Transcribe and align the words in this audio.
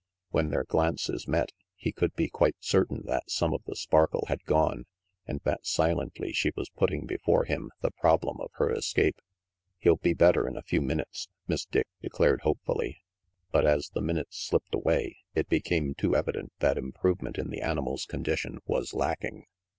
When 0.31 0.49
their 0.49 0.63
glances 0.63 1.27
met, 1.27 1.51
he 1.75 1.91
could 1.91 2.15
be 2.15 2.27
quite 2.27 2.55
certain 2.59 3.03
that 3.05 3.29
some 3.29 3.53
of 3.53 3.61
the 3.67 3.75
sparkle 3.75 4.23
had 4.29 4.43
gone 4.45 4.87
and 5.27 5.39
that 5.43 5.67
silently 5.67 6.33
she 6.33 6.51
was 6.55 6.71
putting 6.71 7.05
before 7.05 7.43
him 7.45 7.69
the 7.81 7.91
problem 7.91 8.41
of 8.41 8.49
her 8.53 8.71
escape. 8.73 9.21
"He'll 9.77 9.97
be 9.97 10.15
better 10.15 10.47
in 10.47 10.57
a 10.57 10.63
few 10.63 10.81
minutes," 10.81 11.27
Miss 11.47 11.65
Dick 11.65 11.85
declared 12.01 12.41
hopefully; 12.41 13.03
but 13.51 13.67
as 13.67 13.89
the 13.89 14.01
minutes 14.01 14.37
slipped 14.39 14.73
away, 14.73 15.17
it 15.35 15.47
became 15.49 15.93
too 15.93 16.15
evident 16.15 16.51
that 16.57 16.79
improvement 16.79 17.37
in 17.37 17.51
the 17.51 17.61
animal's 17.61 18.07
condition 18.07 18.57
was 18.65 18.95
lacking. 18.95 19.45